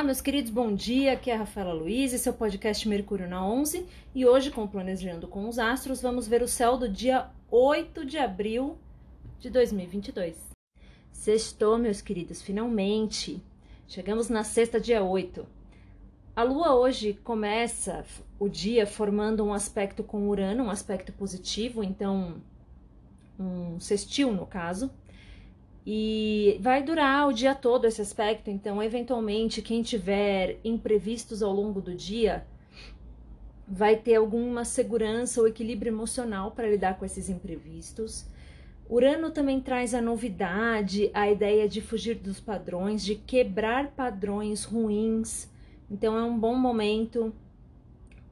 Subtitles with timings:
[0.00, 1.12] Olá, meus queridos, bom dia.
[1.12, 4.64] Aqui é a Rafaela Luiz, esse é o podcast Mercúrio na 11 e hoje, com
[4.64, 8.78] o Planejando com os Astros, vamos ver o céu do dia 8 de abril
[9.38, 10.38] de 2022.
[11.12, 13.42] Sextou, meus queridos, finalmente.
[13.86, 15.46] Chegamos na sexta, dia 8.
[16.34, 18.02] A lua hoje começa
[18.38, 22.40] o dia formando um aspecto com Urano, um aspecto positivo, então,
[23.38, 24.90] um sextil no caso.
[25.86, 31.80] E vai durar o dia todo esse aspecto, então, eventualmente, quem tiver imprevistos ao longo
[31.80, 32.46] do dia
[33.66, 38.26] vai ter alguma segurança ou equilíbrio emocional para lidar com esses imprevistos.
[38.88, 45.48] Urano também traz a novidade, a ideia de fugir dos padrões, de quebrar padrões ruins.
[45.88, 47.32] Então é um bom momento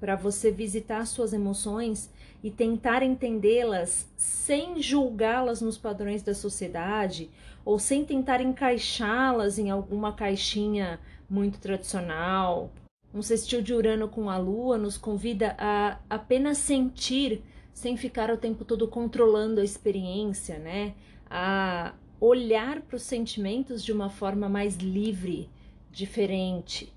[0.00, 2.10] para você visitar suas emoções
[2.42, 7.30] e tentar entendê-las sem julgá-las nos padrões da sociedade
[7.64, 12.70] ou sem tentar encaixá-las em alguma caixinha muito tradicional.
[13.12, 18.36] Um sextil de Urano com a Lua nos convida a apenas sentir sem ficar o
[18.36, 20.94] tempo todo controlando a experiência, né?
[21.30, 25.48] A olhar para os sentimentos de uma forma mais livre,
[25.90, 26.92] diferente.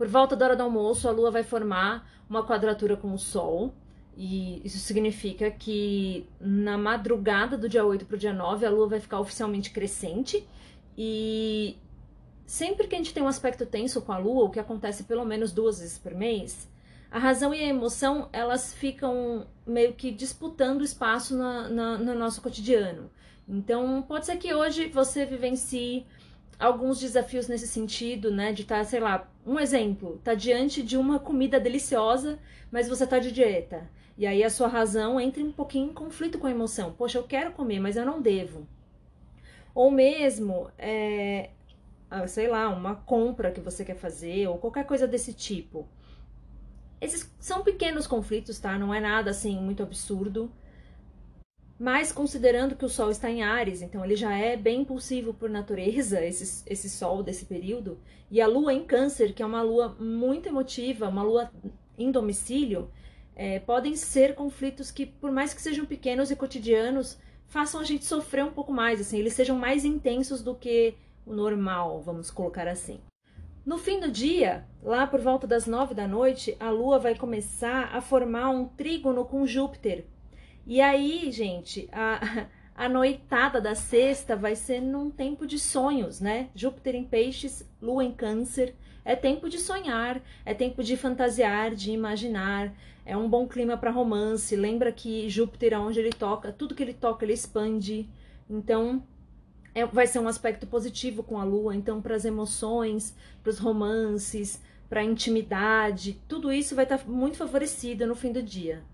[0.00, 3.74] Por volta da hora do almoço, a Lua vai formar uma quadratura com o Sol,
[4.16, 8.88] e isso significa que na madrugada do dia 8 para o dia 9, a Lua
[8.88, 10.48] vai ficar oficialmente crescente.
[10.96, 11.76] E
[12.46, 15.26] sempre que a gente tem um aspecto tenso com a Lua, o que acontece pelo
[15.26, 16.66] menos duas vezes por mês,
[17.10, 22.40] a razão e a emoção elas ficam meio que disputando espaço na, na, no nosso
[22.40, 23.10] cotidiano.
[23.46, 26.06] Então, pode ser que hoje você vivencie
[26.60, 28.52] alguns desafios nesse sentido, né?
[28.52, 32.38] De estar, tá, sei lá, um exemplo, tá diante de uma comida deliciosa,
[32.70, 33.90] mas você tá de dieta.
[34.16, 36.92] E aí a sua razão entra um pouquinho em conflito com a emoção.
[36.92, 38.66] Poxa, eu quero comer, mas eu não devo.
[39.74, 41.50] Ou mesmo, é,
[42.28, 45.88] sei lá, uma compra que você quer fazer, ou qualquer coisa desse tipo.
[47.00, 48.78] Esses são pequenos conflitos, tá?
[48.78, 50.52] Não é nada assim muito absurdo.
[51.80, 55.48] Mas considerando que o Sol está em Ares, então ele já é bem impulsivo por
[55.48, 57.98] natureza, esse, esse Sol desse período,
[58.30, 61.50] e a Lua em Câncer, que é uma Lua muito emotiva, uma Lua
[61.96, 62.90] em domicílio,
[63.34, 68.04] é, podem ser conflitos que, por mais que sejam pequenos e cotidianos, façam a gente
[68.04, 70.92] sofrer um pouco mais, assim, eles sejam mais intensos do que
[71.24, 73.00] o normal, vamos colocar assim.
[73.64, 77.88] No fim do dia, lá por volta das nove da noite, a Lua vai começar
[77.96, 80.04] a formar um trígono com Júpiter.
[80.70, 86.48] E aí, gente, a, a noitada da sexta vai ser num tempo de sonhos, né?
[86.54, 88.76] Júpiter em peixes, Lua em câncer.
[89.04, 92.72] É tempo de sonhar, é tempo de fantasiar, de imaginar.
[93.04, 94.54] É um bom clima para romance.
[94.54, 98.08] Lembra que Júpiter, aonde ele toca, tudo que ele toca, ele expande.
[98.48, 99.02] Então,
[99.74, 101.74] é, vai ser um aspecto positivo com a Lua.
[101.74, 107.04] Então, para as emoções, para os romances, para a intimidade, tudo isso vai estar tá
[107.08, 108.84] muito favorecido no fim do dia.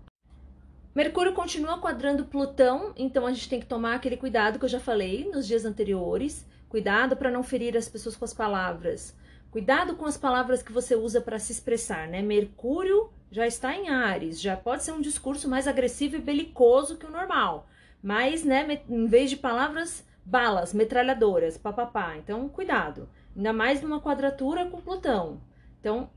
[0.97, 4.79] Mercúrio continua quadrando Plutão, então a gente tem que tomar aquele cuidado que eu já
[4.79, 6.43] falei nos dias anteriores.
[6.67, 9.15] Cuidado para não ferir as pessoas com as palavras.
[9.51, 12.23] Cuidado com as palavras que você usa para se expressar, né?
[12.23, 17.05] Mercúrio já está em Ares, já pode ser um discurso mais agressivo e belicoso que
[17.05, 17.69] o normal.
[18.01, 22.17] Mas, né, em vez de palavras, balas, metralhadoras, papapá.
[22.17, 23.07] Então, cuidado.
[23.35, 25.39] Ainda mais numa quadratura com Plutão.
[25.79, 26.09] Então,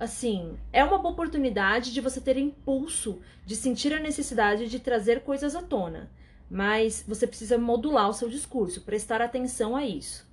[0.00, 5.20] assim, é uma boa oportunidade de você ter impulso, de sentir a necessidade de trazer
[5.20, 6.10] coisas à tona.
[6.50, 10.26] Mas você precisa modular o seu discurso, prestar atenção a isso.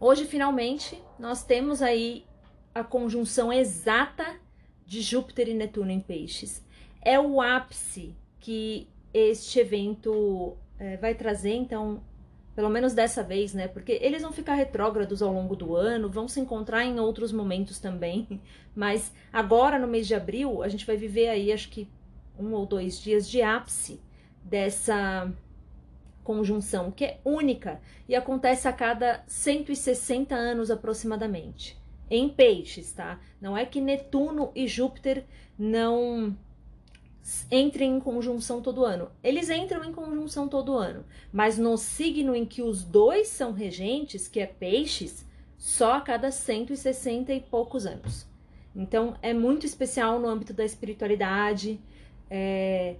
[0.00, 2.24] Hoje, finalmente, nós temos aí
[2.74, 4.24] a conjunção exata
[4.86, 6.64] de Júpiter e Netuno em Peixes.
[7.02, 12.02] É o ápice que este evento é, vai trazer, então,
[12.54, 13.68] pelo menos dessa vez, né?
[13.68, 17.78] Porque eles vão ficar retrógrados ao longo do ano, vão se encontrar em outros momentos
[17.78, 18.40] também,
[18.74, 21.88] mas agora no mês de abril a gente vai viver aí, acho que
[22.38, 24.00] um ou dois dias de ápice
[24.42, 25.32] dessa
[26.24, 31.80] conjunção, que é única e acontece a cada 160 anos aproximadamente.
[32.10, 33.18] Em peixes, tá?
[33.40, 35.24] Não é que Netuno e Júpiter
[35.58, 36.36] não
[37.50, 39.10] entrem em conjunção todo ano.
[39.22, 44.26] Eles entram em conjunção todo ano, mas no signo em que os dois são regentes,
[44.28, 45.24] que é peixes,
[45.56, 48.26] só a cada 160 e poucos anos.
[48.74, 51.80] Então é muito especial no âmbito da espiritualidade.
[52.28, 52.96] É,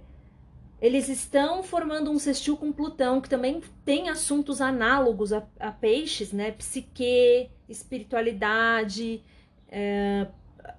[0.81, 6.31] eles estão formando um sextil com Plutão, que também tem assuntos análogos a, a peixes,
[6.31, 6.51] né?
[6.51, 9.21] Psique, espiritualidade,
[9.69, 10.27] é,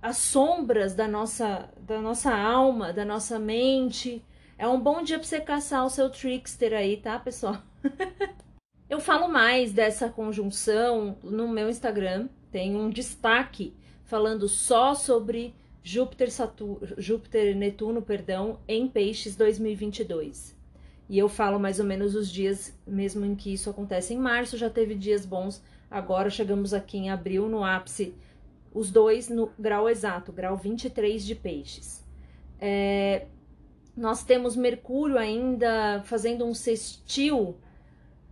[0.00, 4.24] as sombras da nossa, da nossa alma, da nossa mente.
[4.56, 7.58] É um bom dia para você caçar o seu trickster aí, tá, pessoal?
[8.88, 16.30] Eu falo mais dessa conjunção no meu Instagram, tem um destaque falando só sobre Júpiter,
[16.30, 20.56] Saturno, Júpiter Netuno, perdão, em Peixes 2022.
[21.08, 24.14] E eu falo mais ou menos os dias mesmo em que isso acontece.
[24.14, 28.14] Em março já teve dias bons, agora chegamos aqui em abril no ápice,
[28.74, 32.04] os dois no grau exato, grau 23 de Peixes.
[32.60, 33.26] É,
[33.96, 37.56] nós temos Mercúrio ainda fazendo um sextil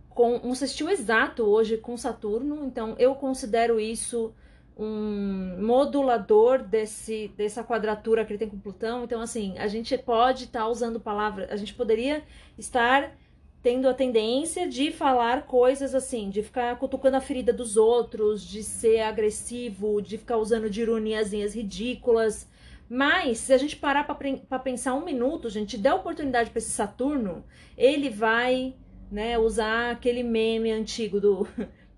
[0.09, 4.33] com um sextil exato hoje com Saturno, então eu considero isso
[4.77, 9.03] um modulador desse, dessa quadratura que ele tem com Plutão.
[9.03, 12.23] Então, assim, a gente pode estar tá usando palavras, a gente poderia
[12.57, 13.15] estar
[13.63, 18.61] tendo a tendência de falar coisas assim, de ficar cutucando a ferida dos outros, de
[18.61, 22.45] ser agressivo, de ficar usando de ironiazinhas ridículas.
[22.89, 27.45] Mas, se a gente parar para pensar um minuto, gente, der oportunidade para esse Saturno,
[27.77, 28.75] ele vai
[29.09, 31.47] né, usar aquele meme antigo do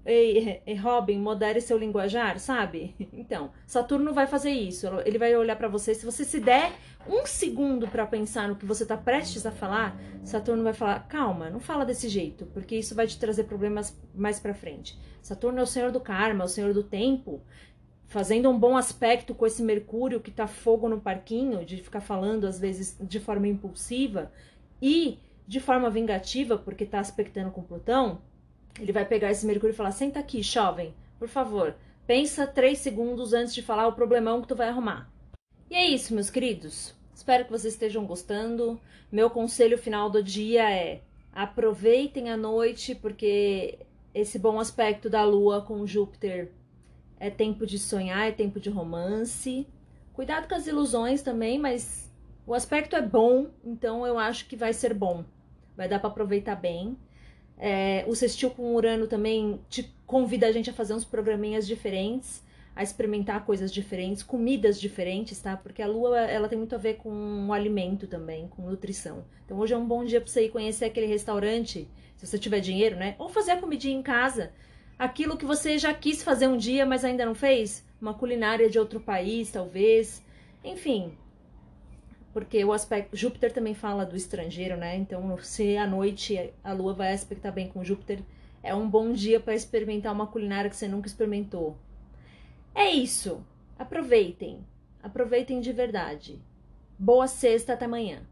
[0.06, 2.96] Ei, Robin, modere seu linguajar, sabe?
[3.26, 4.86] Então, Saturno vai fazer isso.
[5.04, 5.96] Ele vai olhar para você.
[5.96, 6.74] Se você se der
[7.08, 11.50] um segundo para pensar no que você tá prestes a falar, Saturno vai falar: calma,
[11.50, 14.96] não fala desse jeito, porque isso vai te trazer problemas mais para frente.
[15.24, 17.42] Saturno é o senhor do karma, é o senhor do tempo,
[18.06, 22.46] fazendo um bom aspecto com esse Mercúrio que tá fogo no parquinho, de ficar falando
[22.46, 24.32] às vezes de forma impulsiva
[24.80, 25.18] e
[25.48, 28.22] de forma vingativa, porque tá aspectando com Plutão
[28.80, 31.76] ele vai pegar esse Mercúrio e falar: senta aqui, jovem, por favor.
[32.06, 35.12] Pensa três segundos antes de falar o problemão que tu vai arrumar.
[35.70, 36.94] E é isso, meus queridos.
[37.14, 38.80] Espero que vocês estejam gostando.
[39.12, 41.02] Meu conselho final do dia é:
[41.34, 43.80] aproveitem a noite, porque
[44.14, 46.52] esse bom aspecto da Lua com Júpiter
[47.20, 49.68] é tempo de sonhar, é tempo de romance.
[50.14, 52.14] Cuidado com as ilusões também, mas
[52.46, 55.26] o aspecto é bom, então eu acho que vai ser bom.
[55.76, 56.98] Vai dar para aproveitar bem.
[57.58, 62.44] É, o Sextil com Urano também te convida a gente a fazer uns programinhas diferentes,
[62.76, 65.56] a experimentar coisas diferentes, comidas diferentes, tá?
[65.56, 69.24] Porque a Lua, ela tem muito a ver com o alimento também, com nutrição.
[69.46, 71.88] Então hoje é um bom dia para você ir conhecer aquele restaurante,
[72.18, 73.16] se você tiver dinheiro, né?
[73.18, 74.52] Ou fazer a comidinha em casa.
[75.00, 77.86] Aquilo que você já quis fazer um dia, mas ainda não fez.
[78.02, 80.22] Uma culinária de outro país, talvez.
[80.64, 81.14] Enfim,
[82.36, 84.98] porque o aspecto Júpiter também fala do estrangeiro, né?
[84.98, 88.20] Então, se à noite a Lua vai aspectar bem com Júpiter,
[88.62, 91.78] é um bom dia para experimentar uma culinária que você nunca experimentou.
[92.76, 93.42] É isso.
[93.80, 94.60] Aproveitem.
[95.02, 96.38] Aproveitem de verdade.
[97.00, 98.28] Boa sexta até amanhã.